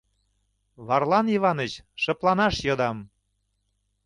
[0.87, 2.97] Варлам Иваныч, шыпланаш йодам...